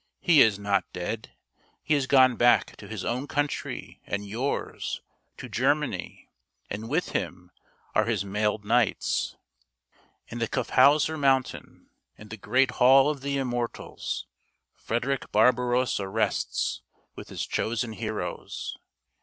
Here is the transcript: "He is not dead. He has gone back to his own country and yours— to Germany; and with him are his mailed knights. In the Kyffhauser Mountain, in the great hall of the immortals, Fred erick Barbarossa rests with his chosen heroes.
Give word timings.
"He 0.19 0.41
is 0.41 0.57
not 0.57 0.91
dead. 0.93 1.35
He 1.83 1.93
has 1.93 2.07
gone 2.07 2.35
back 2.35 2.75
to 2.77 2.87
his 2.87 3.05
own 3.05 3.27
country 3.27 4.01
and 4.07 4.25
yours— 4.25 4.99
to 5.37 5.47
Germany; 5.47 6.27
and 6.71 6.89
with 6.89 7.09
him 7.09 7.51
are 7.93 8.05
his 8.05 8.25
mailed 8.25 8.65
knights. 8.65 9.35
In 10.27 10.39
the 10.39 10.47
Kyffhauser 10.47 11.19
Mountain, 11.19 11.91
in 12.17 12.29
the 12.29 12.37
great 12.37 12.71
hall 12.81 13.11
of 13.11 13.21
the 13.21 13.37
immortals, 13.37 14.25
Fred 14.73 15.05
erick 15.05 15.31
Barbarossa 15.31 16.07
rests 16.07 16.81
with 17.15 17.29
his 17.29 17.45
chosen 17.45 17.93
heroes. 17.93 18.77